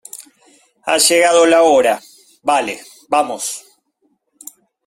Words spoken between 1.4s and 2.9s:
la hora. vale,